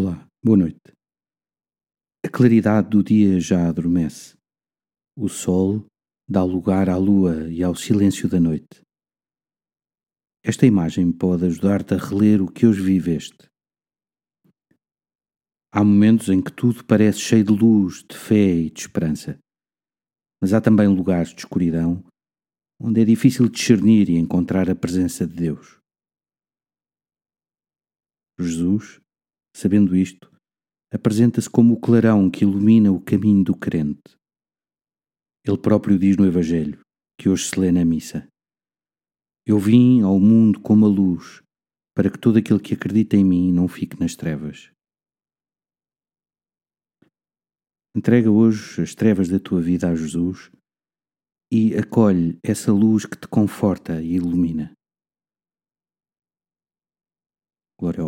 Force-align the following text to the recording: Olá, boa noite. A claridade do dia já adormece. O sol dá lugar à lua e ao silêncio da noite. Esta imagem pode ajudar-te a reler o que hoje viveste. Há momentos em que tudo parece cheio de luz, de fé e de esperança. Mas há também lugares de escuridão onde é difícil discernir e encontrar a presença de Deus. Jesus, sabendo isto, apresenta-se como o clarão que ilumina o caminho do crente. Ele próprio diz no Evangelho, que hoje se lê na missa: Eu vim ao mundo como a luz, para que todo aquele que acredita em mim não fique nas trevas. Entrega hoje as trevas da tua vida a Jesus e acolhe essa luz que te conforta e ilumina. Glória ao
Olá, 0.00 0.30
boa 0.44 0.56
noite. 0.56 0.92
A 2.24 2.28
claridade 2.28 2.88
do 2.88 3.02
dia 3.02 3.40
já 3.40 3.68
adormece. 3.68 4.38
O 5.16 5.28
sol 5.28 5.84
dá 6.30 6.44
lugar 6.44 6.88
à 6.88 6.96
lua 6.96 7.50
e 7.50 7.64
ao 7.64 7.74
silêncio 7.74 8.28
da 8.28 8.38
noite. 8.38 8.80
Esta 10.44 10.66
imagem 10.66 11.10
pode 11.10 11.46
ajudar-te 11.46 11.94
a 11.94 11.96
reler 11.96 12.40
o 12.40 12.46
que 12.46 12.64
hoje 12.64 12.80
viveste. 12.80 13.50
Há 15.72 15.82
momentos 15.82 16.28
em 16.28 16.40
que 16.40 16.52
tudo 16.52 16.84
parece 16.84 17.18
cheio 17.18 17.42
de 17.42 17.52
luz, 17.52 18.04
de 18.08 18.16
fé 18.16 18.54
e 18.54 18.70
de 18.70 18.78
esperança. 18.78 19.36
Mas 20.40 20.52
há 20.52 20.60
também 20.60 20.86
lugares 20.86 21.30
de 21.30 21.40
escuridão 21.40 22.04
onde 22.80 23.00
é 23.00 23.04
difícil 23.04 23.48
discernir 23.48 24.08
e 24.08 24.16
encontrar 24.16 24.70
a 24.70 24.76
presença 24.76 25.26
de 25.26 25.34
Deus. 25.34 25.80
Jesus, 28.38 29.00
sabendo 29.58 29.96
isto, 29.96 30.30
apresenta-se 30.92 31.50
como 31.50 31.74
o 31.74 31.80
clarão 31.80 32.30
que 32.30 32.44
ilumina 32.44 32.92
o 32.92 33.00
caminho 33.00 33.42
do 33.42 33.56
crente. 33.56 34.16
Ele 35.44 35.58
próprio 35.58 35.98
diz 35.98 36.16
no 36.16 36.24
Evangelho, 36.24 36.80
que 37.18 37.28
hoje 37.28 37.48
se 37.48 37.58
lê 37.58 37.72
na 37.72 37.84
missa: 37.84 38.28
Eu 39.44 39.58
vim 39.58 40.02
ao 40.02 40.20
mundo 40.20 40.60
como 40.60 40.86
a 40.86 40.88
luz, 40.88 41.42
para 41.96 42.08
que 42.08 42.18
todo 42.18 42.38
aquele 42.38 42.60
que 42.60 42.74
acredita 42.74 43.16
em 43.16 43.24
mim 43.24 43.52
não 43.52 43.66
fique 43.66 43.98
nas 43.98 44.14
trevas. 44.14 44.70
Entrega 47.96 48.30
hoje 48.30 48.80
as 48.80 48.94
trevas 48.94 49.28
da 49.28 49.40
tua 49.40 49.60
vida 49.60 49.90
a 49.90 49.94
Jesus 49.96 50.52
e 51.50 51.74
acolhe 51.74 52.38
essa 52.44 52.72
luz 52.72 53.04
que 53.04 53.16
te 53.16 53.26
conforta 53.26 54.00
e 54.00 54.14
ilumina. 54.14 54.72
Glória 57.80 58.02
ao 58.04 58.07